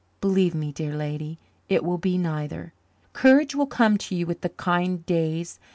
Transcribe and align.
Believe 0.19 0.55
me, 0.55 0.71
dear 0.71 0.95
lady, 0.95 1.37
it 1.69 1.83
will 1.83 1.99
be 1.99 2.17
neither. 2.17 2.73
Courage 3.13 3.53
will 3.53 3.67
come 3.67 3.99
to 3.99 4.15
you 4.15 4.25
with 4.25 4.41
the 4.41 4.49
kind 4.49 5.05
days. 5.05 5.59